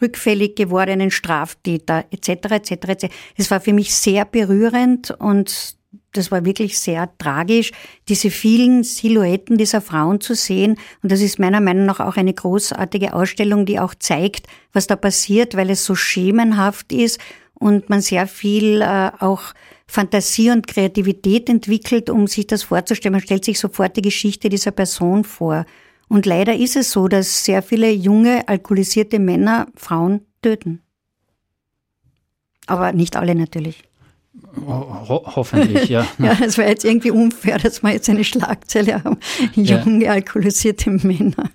[0.00, 3.06] rückfällig gewordenen Straftäter, etc., etc., etc.
[3.36, 5.76] Es war für mich sehr berührend und
[6.12, 7.72] das war wirklich sehr tragisch,
[8.08, 10.76] diese vielen Silhouetten dieser Frauen zu sehen.
[11.02, 14.96] Und das ist meiner Meinung nach auch eine großartige Ausstellung, die auch zeigt, was da
[14.96, 17.20] passiert, weil es so schemenhaft ist
[17.54, 19.54] und man sehr viel äh, auch
[19.86, 23.12] Fantasie und Kreativität entwickelt, um sich das vorzustellen.
[23.12, 25.64] Man stellt sich sofort die Geschichte dieser Person vor.
[26.08, 30.82] Und leider ist es so, dass sehr viele junge, alkoholisierte Männer Frauen töten.
[32.66, 33.89] Aber nicht alle natürlich.
[34.66, 36.06] Ho hoffentlich, ja.
[36.18, 39.18] ja, es war jetzt irgendwie unfair, dass wir jetzt eine Schlagzeile haben.
[39.54, 40.12] Junge, ja.
[40.12, 41.50] alkoholisierte Männer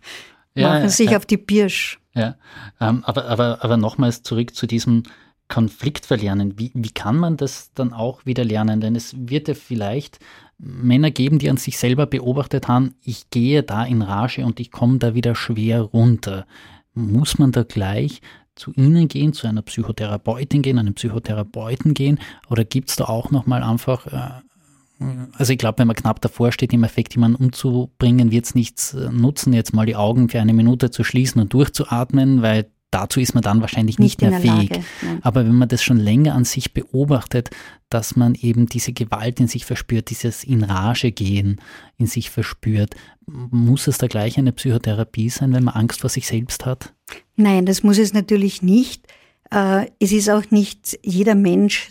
[0.55, 1.99] ja, machen sich ja, auf die Birsch.
[2.13, 2.35] Ja,
[2.79, 5.03] ähm, aber, aber, aber nochmals zurück zu diesem
[5.47, 6.57] Konfliktverlernen.
[6.57, 8.81] Wie, wie kann man das dann auch wieder lernen?
[8.81, 10.19] Denn es wird ja vielleicht
[10.57, 14.71] Männer geben, die an sich selber beobachtet haben, ich gehe da in Rage und ich
[14.71, 16.47] komme da wieder schwer runter.
[16.93, 18.21] Muss man da gleich
[18.55, 22.19] zu Ihnen gehen, zu einer Psychotherapeutin gehen, einem Psychotherapeuten gehen?
[22.49, 25.05] Oder gibt es da auch nochmal einfach, äh,
[25.37, 28.93] also ich glaube, wenn man knapp davor steht, im Effekt jemanden umzubringen, wird es nichts
[28.93, 33.19] äh, nutzen, jetzt mal die Augen für eine Minute zu schließen und durchzuatmen, weil dazu
[33.19, 34.69] ist man dann wahrscheinlich nicht, nicht mehr fähig.
[34.69, 34.83] Lage,
[35.21, 37.49] Aber wenn man das schon länger an sich beobachtet,
[37.89, 41.61] dass man eben diese Gewalt in sich verspürt, dieses in Rage gehen
[41.97, 42.95] in sich verspürt,
[43.27, 46.93] muss es da gleich eine Psychotherapie sein, wenn man Angst vor sich selbst hat?
[47.35, 49.05] Nein, das muss es natürlich nicht.
[49.51, 51.89] Äh, es ist auch nicht jeder Mensch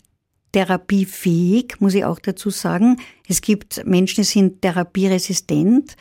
[0.53, 2.99] therapiefähig, muss ich auch dazu sagen.
[3.29, 5.97] Es gibt Menschen, die sind therapieresistent.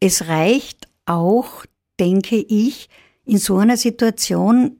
[0.00, 1.64] Es reicht auch,
[1.98, 2.88] denke ich,
[3.26, 4.78] in so einer Situation,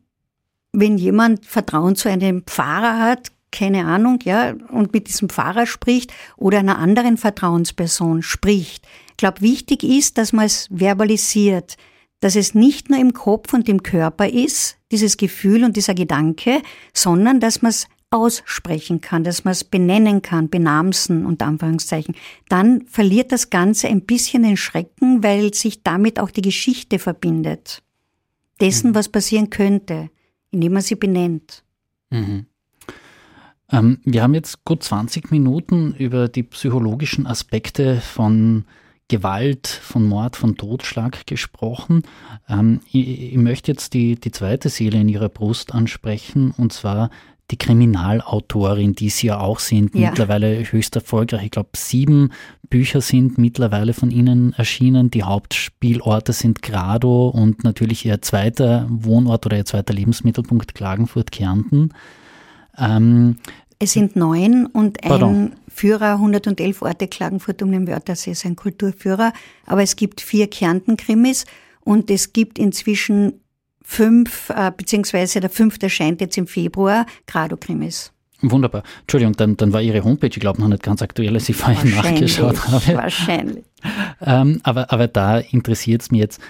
[0.73, 6.13] wenn jemand Vertrauen zu einem Pfarrer hat, keine Ahnung, ja, und mit diesem Pfarrer spricht
[6.37, 8.87] oder einer anderen Vertrauensperson spricht.
[9.11, 11.77] Ich glaube, wichtig ist, dass man es verbalisiert
[12.21, 16.63] dass es nicht nur im Kopf und im Körper ist, dieses Gefühl und dieser Gedanke,
[16.95, 22.15] sondern dass man es aussprechen kann, dass man es benennen kann, benamsen und Anführungszeichen,
[22.49, 27.83] dann verliert das Ganze ein bisschen den Schrecken, weil sich damit auch die Geschichte verbindet.
[28.61, 28.95] Dessen, mhm.
[28.95, 30.11] was passieren könnte,
[30.51, 31.63] indem man sie benennt.
[32.11, 32.47] Mhm.
[33.71, 38.65] Ähm, wir haben jetzt gut 20 Minuten über die psychologischen Aspekte von
[39.09, 42.03] Gewalt, von Mord, von Totschlag gesprochen.
[42.49, 47.11] Ähm, ich, ich, möchte jetzt die, die zweite Seele in ihrer Brust ansprechen, und zwar
[47.51, 50.11] die Kriminalautorin, die Sie ja auch sind, ja.
[50.11, 51.45] mittlerweile höchst erfolgreich.
[51.45, 52.33] Ich glaube, sieben
[52.69, 55.11] Bücher sind mittlerweile von Ihnen erschienen.
[55.11, 61.95] Die Hauptspielorte sind Grado und natürlich Ihr zweiter Wohnort oder Ihr zweiter Lebensmittelpunkt Klagenfurt-Kärnten.
[62.79, 63.37] Ähm,
[63.79, 65.53] es sind neun und ein Pardon.
[65.69, 69.33] Führer 111 Orte Klagenfurt um den Wörthersee ist ein Kulturführer.
[69.67, 71.45] Aber es gibt vier Kärnten-Krimis
[71.81, 73.41] und es gibt inzwischen
[73.89, 78.13] fünf, äh, beziehungsweise der fünfte erscheint jetzt im Februar, Grado-Krimis.
[78.43, 78.83] Wunderbar.
[79.03, 81.95] Entschuldigung, dann, dann war Ihre Homepage, ich glaube, noch nicht ganz aktuell, als ich vorhin
[81.95, 82.95] nachgeschaut habe.
[82.95, 83.65] Wahrscheinlich.
[84.21, 86.41] ähm, aber, aber da interessiert es mich jetzt,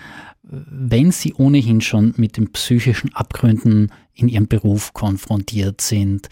[0.43, 6.29] wenn Sie ohnehin schon mit den psychischen Abgründen in Ihrem Beruf konfrontiert sind,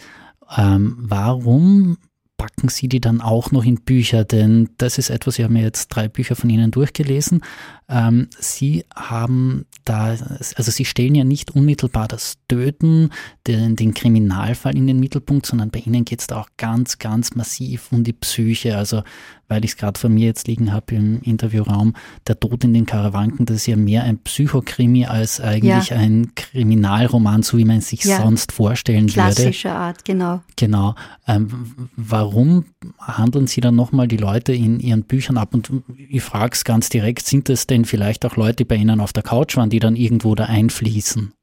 [0.57, 1.97] ähm, warum
[2.37, 4.23] packen Sie die dann auch noch in Bücher?
[4.23, 7.41] Denn das ist etwas, ich habe mir jetzt drei Bücher von Ihnen durchgelesen.
[7.87, 10.15] Ähm, Sie haben da,
[10.55, 13.11] also Sie stellen ja nicht unmittelbar das Töten,
[13.47, 17.35] den, den Kriminalfall in den Mittelpunkt, sondern bei Ihnen geht es da auch ganz, ganz
[17.35, 18.77] massiv um die Psyche.
[18.77, 19.03] Also
[19.47, 21.93] weil ich es gerade von mir jetzt liegen habe im Interviewraum,
[22.27, 25.97] der Tod in den Karawanken, das ist ja mehr ein Psychokrimi als eigentlich ja.
[25.97, 28.21] ein Kriminalroman, so wie man es sich ja.
[28.21, 29.51] sonst vorstellen Klassische würde.
[29.51, 30.41] Klassische Art, genau.
[30.55, 30.95] Genau.
[31.27, 32.65] Ähm, warum
[32.99, 35.53] handeln Sie dann nochmal die Leute in Ihren Büchern ab?
[35.53, 35.71] Und
[36.09, 39.23] ich frage es ganz direkt, sind es denn vielleicht auch Leute bei Ihnen auf der
[39.23, 41.33] Couch waren, die dann irgendwo da einfließen?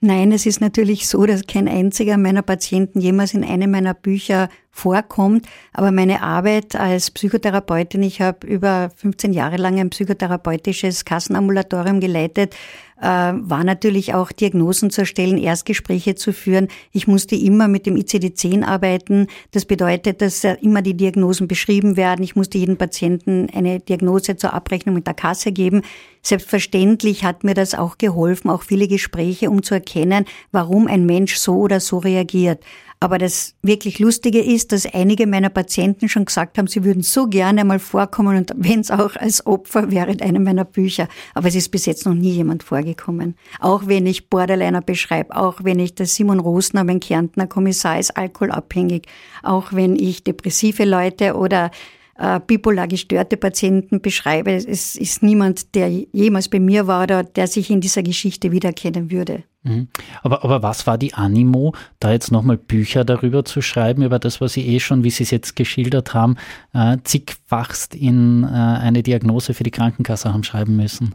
[0.00, 4.48] Nein, es ist natürlich so, dass kein einziger meiner Patienten jemals in einem meiner Bücher
[4.70, 5.46] vorkommt.
[5.72, 12.54] Aber meine Arbeit als Psychotherapeutin, ich habe über 15 Jahre lang ein psychotherapeutisches Kassenambulatorium geleitet,
[13.00, 16.68] äh, war natürlich auch Diagnosen zu erstellen, Erstgespräche zu führen.
[16.92, 19.26] Ich musste immer mit dem ICD-10 arbeiten.
[19.50, 22.22] Das bedeutet, dass immer die Diagnosen beschrieben werden.
[22.22, 25.82] Ich musste jedem Patienten eine Diagnose zur Abrechnung mit der Kasse geben.
[26.28, 31.38] Selbstverständlich hat mir das auch geholfen, auch viele Gespräche, um zu erkennen, warum ein Mensch
[31.38, 32.62] so oder so reagiert.
[33.00, 37.28] Aber das wirklich Lustige ist, dass einige meiner Patienten schon gesagt haben, sie würden so
[37.28, 41.08] gerne mal vorkommen und wenn es auch als Opfer wäre in einem meiner Bücher.
[41.32, 43.34] Aber es ist bis jetzt noch nie jemand vorgekommen.
[43.58, 48.18] Auch wenn ich Borderliner beschreibe, auch wenn ich der Simon Rosner, mein Kärntner Kommissar, ist
[48.18, 49.06] alkoholabhängig,
[49.42, 51.70] auch wenn ich depressive Leute oder
[52.18, 54.52] äh, bipolar gestörte Patienten beschreibe.
[54.52, 59.10] Es ist niemand, der jemals bei mir war oder der sich in dieser Geschichte wiedererkennen
[59.10, 59.44] würde.
[59.62, 59.88] Mhm.
[60.22, 64.40] Aber, aber was war die Animo, da jetzt nochmal Bücher darüber zu schreiben, über das,
[64.40, 66.36] was Sie eh schon, wie Sie es jetzt geschildert haben,
[66.74, 71.14] äh, zigfachst in äh, eine Diagnose für die Krankenkasse haben schreiben müssen?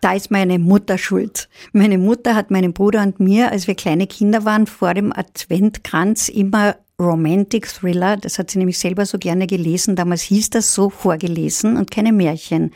[0.00, 1.48] Da ist meine Mutter schuld.
[1.72, 6.28] Meine Mutter hat meinem Bruder und mir, als wir kleine Kinder waren, vor dem Adventkranz
[6.28, 10.90] immer Romantic Thriller, das hat sie nämlich selber so gerne gelesen, damals hieß das so,
[10.90, 12.72] vorgelesen und keine Märchen.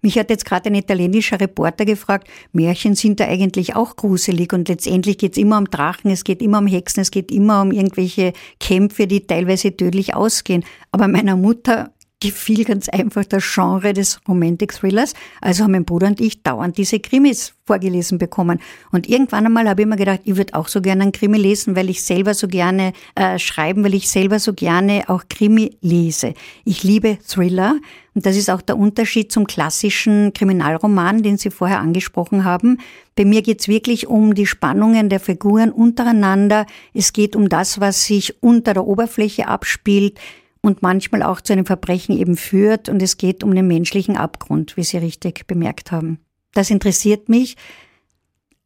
[0.00, 4.68] Mich hat jetzt gerade ein italienischer Reporter gefragt, Märchen sind da eigentlich auch gruselig und
[4.68, 7.70] letztendlich geht es immer um Drachen, es geht immer um Hexen, es geht immer um
[7.70, 10.64] irgendwelche Kämpfe, die teilweise tödlich ausgehen.
[10.90, 15.12] Aber meiner Mutter gefiel ganz einfach das Genre des Romantic Thrillers.
[15.40, 18.60] Also haben mein Bruder und ich dauernd diese Krimis vorgelesen bekommen.
[18.90, 21.76] Und irgendwann einmal habe ich mir gedacht, ich würde auch so gerne einen Krimi lesen,
[21.76, 26.32] weil ich selber so gerne äh, schreiben, weil ich selber so gerne auch Krimi lese.
[26.64, 27.76] Ich liebe Thriller.
[28.14, 32.78] Und das ist auch der Unterschied zum klassischen Kriminalroman, den Sie vorher angesprochen haben.
[33.14, 36.64] Bei mir geht es wirklich um die Spannungen der Figuren untereinander.
[36.94, 40.18] Es geht um das, was sich unter der Oberfläche abspielt
[40.66, 42.88] und manchmal auch zu einem Verbrechen eben führt.
[42.88, 46.18] Und es geht um den menschlichen Abgrund, wie Sie richtig bemerkt haben.
[46.52, 47.56] Das interessiert mich.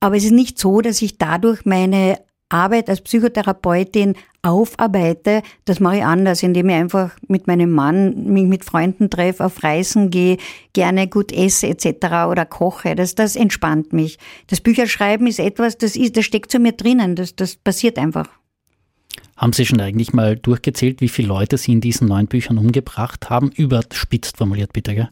[0.01, 5.99] Aber es ist nicht so, dass ich dadurch meine Arbeit als Psychotherapeutin aufarbeite, das mache
[5.99, 10.39] ich anders, indem ich einfach mit meinem Mann mich mit Freunden treffe, auf Reisen gehe,
[10.73, 12.29] gerne gut esse etc.
[12.29, 12.95] oder koche.
[12.97, 14.19] Das, das entspannt mich.
[14.49, 17.15] Das Bücherschreiben ist etwas, das ist, das steckt zu mir drinnen.
[17.15, 18.40] Das, das passiert einfach.
[19.41, 23.31] Haben Sie schon eigentlich mal durchgezählt, wie viele Leute Sie in diesen neun Büchern umgebracht
[23.31, 23.51] haben?
[23.51, 25.09] Überspitzt formuliert, bitte, gell?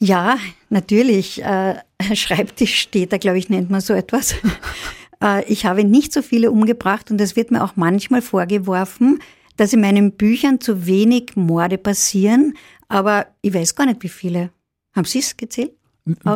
[0.00, 0.38] Ja,
[0.70, 1.40] natürlich.
[1.40, 1.76] Äh,
[2.14, 4.34] Schreibtisch steht da, glaube ich, nennt man so etwas.
[5.22, 9.20] äh, ich habe nicht so viele umgebracht und es wird mir auch manchmal vorgeworfen,
[9.56, 12.54] dass in meinen Büchern zu wenig Morde passieren,
[12.88, 14.50] aber ich weiß gar nicht, wie viele.
[14.96, 15.72] Haben Sie es gezählt?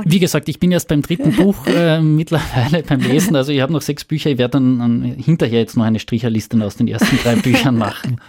[0.05, 3.37] Wie gesagt, ich bin erst beim dritten Buch äh, mittlerweile beim Lesen.
[3.37, 4.31] Also ich habe noch sechs Bücher.
[4.31, 8.21] Ich werde dann, dann hinterher jetzt noch eine Stricherliste aus den ersten drei Büchern machen.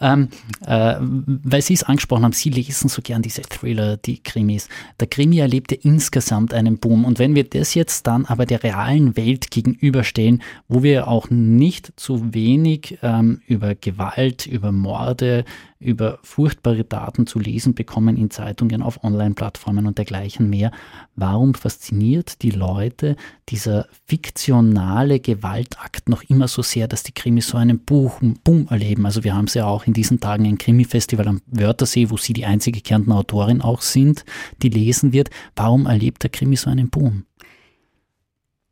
[0.00, 0.28] Ähm,
[0.66, 4.68] äh, weil Sie es angesprochen haben, Sie lesen so gern diese Thriller, die Krimis.
[4.98, 7.04] Der Krimi erlebt ja insgesamt einen Boom.
[7.04, 11.92] Und wenn wir das jetzt dann aber der realen Welt gegenüberstellen, wo wir auch nicht
[11.96, 15.44] zu wenig ähm, über Gewalt, über Morde,
[15.84, 20.70] über furchtbare Daten zu lesen bekommen in Zeitungen, auf Online-Plattformen und dergleichen mehr.
[21.14, 23.16] Warum fasziniert die Leute
[23.48, 29.06] dieser fiktionale Gewaltakt noch immer so sehr, dass die Krimis so einen Boom, Boom erleben?
[29.06, 32.32] Also wir haben es ja auch in diesen Tagen ein Krimi-Festival am Wörthersee, wo Sie
[32.32, 34.24] die einzige Kärntner Autorin auch sind,
[34.62, 35.30] die lesen wird.
[35.54, 37.24] Warum erlebt der Krimi so einen Boom?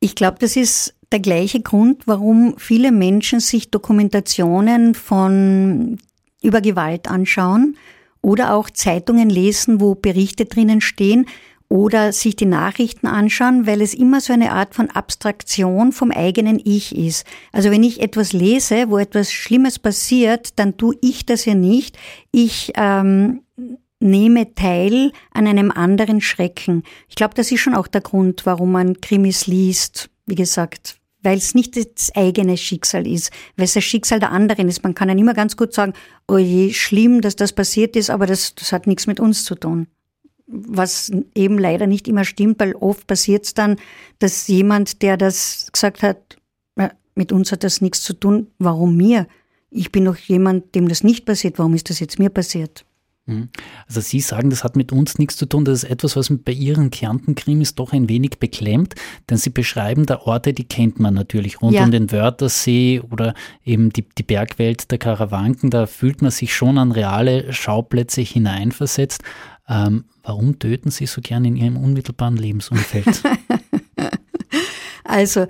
[0.01, 5.98] Ich glaube, das ist der gleiche Grund, warum viele Menschen sich Dokumentationen von
[6.42, 7.76] über Gewalt anschauen
[8.20, 11.26] oder auch Zeitungen lesen, wo Berichte drinnen stehen
[11.68, 16.61] oder sich die Nachrichten anschauen, weil es immer so eine Art von Abstraktion vom eigenen
[16.62, 17.26] Ich ist.
[17.50, 21.96] Also wenn ich etwas lese, wo etwas Schlimmes passiert, dann tue ich das ja nicht.
[22.31, 23.40] Ich ähm,
[24.00, 26.83] nehme teil an einem anderen Schrecken.
[27.09, 30.11] Ich glaube, das ist schon auch der Grund, warum man Krimis liest.
[30.26, 34.69] Wie gesagt, weil es nicht das eigene Schicksal ist, weil es das Schicksal der anderen
[34.69, 34.83] ist.
[34.83, 35.93] Man kann ja immer ganz gut sagen,
[36.29, 39.55] oh je, schlimm, dass das passiert ist, aber das, das hat nichts mit uns zu
[39.55, 39.87] tun.
[40.47, 43.77] Was eben leider nicht immer stimmt, weil oft passiert es dann,
[44.19, 46.37] dass jemand, der das gesagt hat,
[47.15, 49.27] mit uns hat das nichts zu tun, warum mir?
[49.71, 52.85] Ich bin doch jemand, dem das nicht passiert, warum ist das jetzt mir passiert?
[53.27, 53.51] Mhm.
[53.87, 55.65] Also Sie sagen, das hat mit uns nichts zu tun.
[55.65, 58.95] Das ist etwas, was bei Ihren Kärntenkrimis doch ein wenig beklemmt,
[59.31, 61.85] denn Sie beschreiben da Orte, die kennt man natürlich, rund ja.
[61.85, 65.71] um den Wörthersee oder eben die, die Bergwelt der Karawanken.
[65.71, 69.23] Da fühlt man sich schon an reale Schauplätze hineinversetzt.
[69.69, 73.23] Ähm, warum töten Sie so gern in Ihrem unmittelbaren Lebensumfeld?
[75.05, 75.47] also,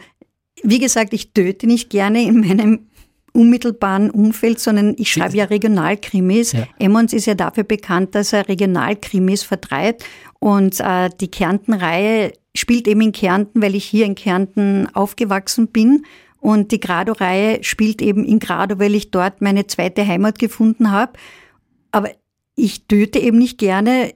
[0.62, 2.86] wie gesagt, ich töte nicht gerne in meinem
[3.32, 6.52] unmittelbaren Umfeld, sondern ich schreibe ja Regionalkrimis.
[6.52, 6.66] Ja.
[6.78, 10.04] Emmons ist ja dafür bekannt, dass er Regionalkrimis vertreibt.
[10.38, 16.04] Und äh, die Kärnten-Reihe spielt eben in Kärnten, weil ich hier in Kärnten aufgewachsen bin.
[16.40, 21.12] Und die Grado-Reihe spielt eben in Grado, weil ich dort meine zweite Heimat gefunden habe.
[21.92, 22.10] Aber
[22.56, 24.12] ich töte eben nicht gerne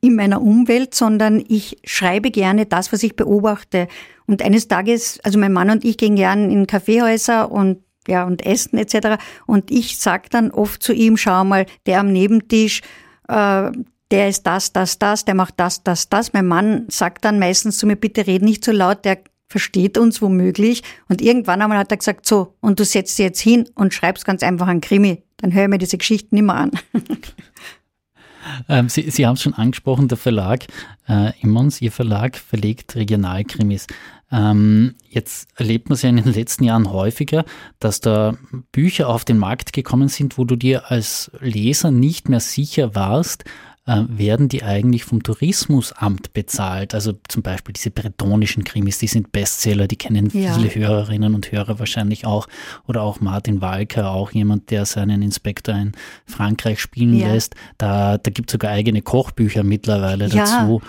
[0.00, 3.88] in meiner Umwelt, sondern ich schreibe gerne das, was ich beobachte.
[4.26, 8.44] Und eines Tages, also mein Mann und ich gehen gern in Kaffeehäuser und ja, und
[8.44, 9.22] Essen etc.
[9.46, 12.80] Und ich sag dann oft zu ihm, schau mal, der am Nebentisch,
[13.28, 13.70] äh,
[14.10, 16.32] der ist das, das, das, der macht das, das, das.
[16.32, 20.20] Mein Mann sagt dann meistens zu mir, bitte red nicht so laut, der versteht uns
[20.20, 20.82] womöglich.
[21.08, 24.24] Und irgendwann einmal hat er gesagt, so, und du setzt dich jetzt hin und schreibst
[24.24, 25.22] ganz einfach ein Krimi.
[25.38, 26.70] Dann höre ich mir diese Geschichten mehr an.
[28.68, 30.64] ähm, Sie, Sie haben es schon angesprochen, der Verlag
[31.08, 33.86] äh, Immons, Ihr Verlag verlegt Regionalkrimis.
[34.32, 37.44] Ähm, jetzt erlebt man es ja in den letzten Jahren häufiger,
[37.78, 38.34] dass da
[38.72, 43.44] Bücher auf den Markt gekommen sind, wo du dir als Leser nicht mehr sicher warst,
[43.84, 46.94] äh, werden die eigentlich vom Tourismusamt bezahlt?
[46.94, 50.54] Also zum Beispiel diese bretonischen Krimis, die sind Bestseller, die kennen ja.
[50.54, 52.46] viele Hörerinnen und Hörer wahrscheinlich auch.
[52.86, 55.92] Oder auch Martin Walker, auch jemand, der seinen Inspektor in
[56.26, 57.32] Frankreich spielen ja.
[57.32, 57.54] lässt.
[57.76, 60.44] Da, da gibt es sogar eigene Kochbücher mittlerweile ja.
[60.44, 60.80] dazu.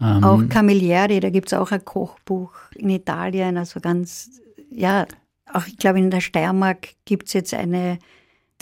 [0.00, 4.30] Ähm, auch Camilleri, da gibt es auch ein Kochbuch in Italien, also ganz,
[4.70, 5.06] ja,
[5.52, 7.98] auch ich glaube in der Steiermark gibt es jetzt eine.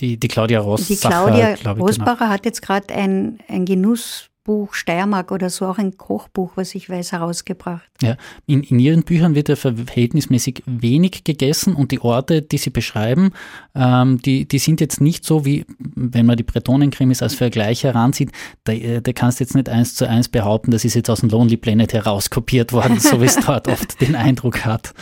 [0.00, 0.94] Die, die Claudia Rosbacher.
[0.94, 1.72] Die Claudia genau.
[1.74, 2.30] Rosbacher genau.
[2.30, 6.88] hat jetzt gerade ein, ein Genuss, Kochbuch Steiermark oder so, auch ein Kochbuch, was ich
[6.88, 7.86] weiß, herausgebracht.
[8.00, 12.70] Ja, in, in Ihren Büchern wird ja verhältnismäßig wenig gegessen und die Orte, die Sie
[12.70, 13.32] beschreiben,
[13.74, 18.32] ähm, die, die sind jetzt nicht so wie, wenn man die Bretonenkrimis als Vergleich heranzieht,
[18.64, 21.20] da, äh, da kannst du jetzt nicht eins zu eins behaupten, das ist jetzt aus
[21.20, 24.94] dem Lonely Planet herauskopiert worden, so wie es dort oft den Eindruck hat.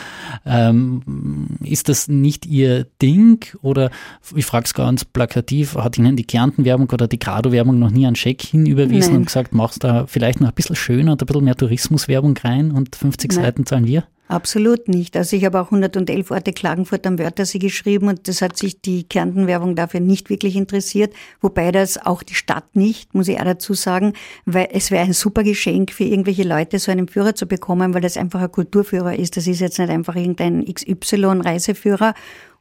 [0.45, 3.91] Ähm, ist das nicht Ihr Ding oder
[4.35, 8.17] ich frage es ganz plakativ, hat Ihnen die Kärnten-Werbung oder die Grado-Werbung noch nie einen
[8.17, 9.19] Scheck hinüberwiesen Nein.
[9.21, 12.37] und gesagt, gesagt, machst da vielleicht noch ein bisschen schöner und ein bisschen mehr Tourismuswerbung
[12.37, 13.43] rein und 50 Nein.
[13.43, 14.03] Seiten zahlen wir?
[14.29, 15.15] Absolut nicht.
[15.15, 19.07] Also ich habe auch 111 Orte Klagenfurt am Wörthersee geschrieben und das hat sich die
[19.07, 23.73] Kärntenwerbung dafür nicht wirklich interessiert, wobei das auch die Stadt nicht, muss ich auch dazu
[23.73, 24.13] sagen,
[24.45, 28.01] weil es wäre ein super Geschenk für irgendwelche Leute, so einen Führer zu bekommen, weil
[28.01, 29.37] das einfach ein Kulturführer ist.
[29.37, 32.13] Das ist jetzt nicht einfach irgendein XY-Reiseführer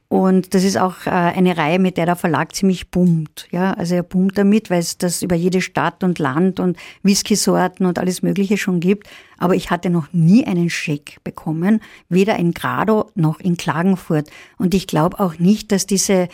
[0.09, 3.49] und das ist auch äh, eine Reihe, mit der der Verlag ziemlich boomt.
[3.51, 7.87] Ja, also er boomt damit, weil es das über jede Stadt und Land und Whisky-Sorten
[7.87, 9.09] und alles Mögliche schon gibt.
[9.39, 14.31] Aber ich hatte noch nie einen Scheck bekommen, weder in Grado noch in Klagenfurt.
[14.59, 16.29] Und ich glaube auch nicht, dass diese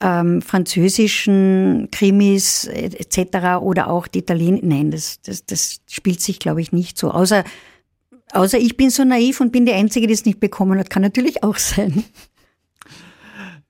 [0.00, 3.60] ähm, französischen Krimis etc.
[3.60, 7.10] oder auch die Italiener, nein, das, das, das spielt sich, glaube ich, nicht so.
[7.10, 7.42] Außer,
[8.32, 10.90] außer ich bin so naiv und bin die Einzige, die es nicht bekommen hat.
[10.90, 12.04] Kann natürlich auch sein.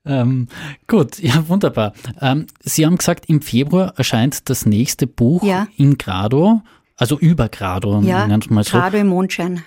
[0.06, 0.48] Ähm,
[0.86, 1.92] gut, ja, wunderbar.
[2.20, 5.66] Ähm, Sie haben gesagt, im Februar erscheint das nächste Buch ja.
[5.76, 6.62] in Grado,
[6.96, 8.00] also über Grado.
[8.02, 8.78] Ja, mal so.
[8.78, 9.62] Grado im Mondschein.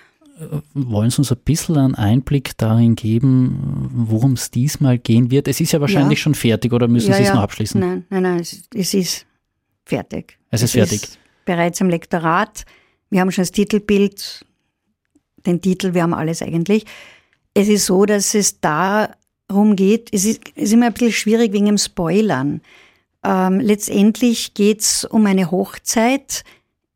[0.73, 5.47] wollen Sie uns ein bisschen einen Einblick darin geben, worum es diesmal gehen wird?
[5.47, 6.23] Es ist ja wahrscheinlich ja.
[6.23, 7.79] schon fertig oder müssen ja, Sie es noch abschließen?
[7.79, 9.25] Nein, nein, nein, es, es ist
[9.85, 10.39] fertig.
[10.49, 11.03] Es ist fertig.
[11.03, 12.65] Ist bereits im Lektorat.
[13.09, 14.45] Wir haben schon das Titelbild,
[15.45, 16.85] den Titel, wir haben alles eigentlich.
[17.53, 19.13] Es ist so, dass es darum
[19.75, 22.61] geht, es ist, ist immer ein bisschen schwierig wegen dem Spoilern.
[23.23, 26.43] Ähm, letztendlich geht es um eine Hochzeit,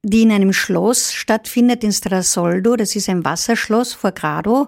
[0.03, 2.75] die in einem Schloss stattfindet, in Strasoldo.
[2.75, 4.67] Das ist ein Wasserschloss vor Grado.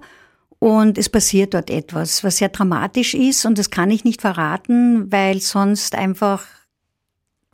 [0.59, 3.45] Und es passiert dort etwas, was sehr dramatisch ist.
[3.45, 6.43] Und das kann ich nicht verraten, weil sonst einfach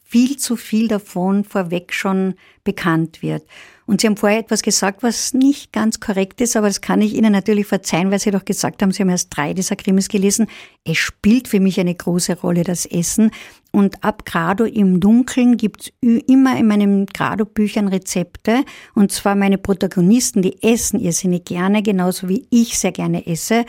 [0.04, 3.44] viel zu viel davon vorweg schon bekannt wird.
[3.86, 7.14] Und Sie haben vorher etwas gesagt, was nicht ganz korrekt ist, aber das kann ich
[7.14, 10.48] Ihnen natürlich verzeihen, weil Sie doch gesagt haben, Sie haben erst drei dieser Krimis gelesen.
[10.84, 13.32] Es spielt für mich eine große Rolle, das Essen.
[13.72, 18.64] Und ab Grado im Dunkeln gibt's immer in meinen Grado-Büchern Rezepte.
[18.96, 23.66] Und zwar meine Protagonisten, die essen irrsinnig gerne, genauso wie ich sehr gerne esse.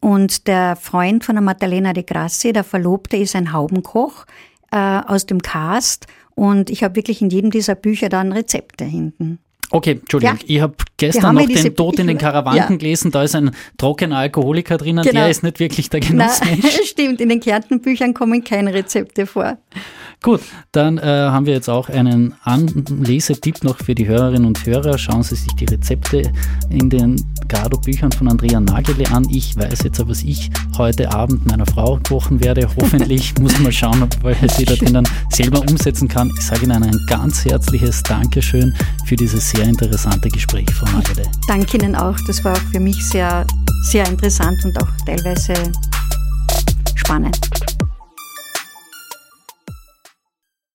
[0.00, 4.26] Und der Freund von der Maddalena de Grassi, der Verlobte, ist ein Haubenkoch
[4.70, 6.06] äh, aus dem Cast
[6.36, 9.38] und ich habe wirklich in jedem dieser Bücher dann Rezepte hinten.
[9.70, 10.44] Okay, Entschuldigung, ja.
[10.46, 12.76] ich habe gestern noch den Tod in den Karawanken ja.
[12.76, 15.20] gelesen, da ist ein trockener Alkoholiker drinnen, genau.
[15.20, 16.62] der ist nicht wirklich der Genussmensch.
[16.62, 19.58] Nein, stimmt, in den Kärntenbüchern kommen keine Rezepte vor.
[20.22, 20.40] Gut,
[20.72, 24.98] dann äh, haben wir jetzt auch einen Anlesetipp noch für die Hörerinnen und Hörer.
[24.98, 26.32] Schauen Sie sich die Rezepte
[26.70, 29.28] in den Grado-Büchern von Andrea Nagele an.
[29.30, 32.68] Ich weiß jetzt, was ich heute Abend meiner Frau kochen werde.
[32.76, 36.32] Hoffentlich muss mal schauen, ob ich sie da drinnen selber umsetzen kann.
[36.36, 41.22] Ich sage Ihnen ein ganz herzliches Dankeschön für dieses sehr interessante Gespräch, Frau Nagele.
[41.48, 42.16] Danke Ihnen auch.
[42.26, 43.46] Das war auch für mich sehr,
[43.84, 45.54] sehr interessant und auch teilweise
[46.94, 47.38] spannend.